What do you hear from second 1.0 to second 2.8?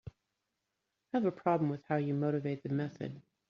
I have a problem with how you motivate the